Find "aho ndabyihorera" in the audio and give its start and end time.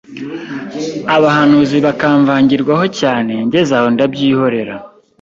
3.79-4.75